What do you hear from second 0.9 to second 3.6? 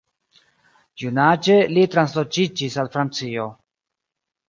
Junaĝe li transloĝiĝis al Francio.